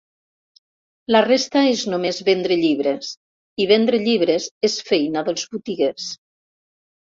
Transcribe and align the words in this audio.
La 1.15 1.19
resta 1.25 1.61
és 1.73 1.83
només 1.91 2.21
vendre 2.31 2.57
llibres, 2.63 3.11
i 3.65 3.69
vendre 3.75 4.01
llibres 4.09 4.49
és 4.73 4.81
feina 4.91 5.27
dels 5.31 5.47
botiguers. 5.55 6.11